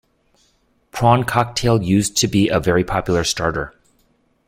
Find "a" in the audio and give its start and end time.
2.49-2.59